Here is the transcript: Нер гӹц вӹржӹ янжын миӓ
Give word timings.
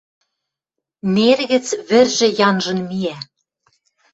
Нер 1.15 1.39
гӹц 1.51 1.67
вӹржӹ 1.89 2.27
янжын 2.49 2.79
миӓ 2.89 3.17